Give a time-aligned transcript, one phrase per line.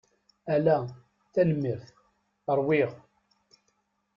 [0.53, 0.77] Ala,
[1.33, 1.87] tenemmirt.
[2.59, 2.91] Ṛwiɣ.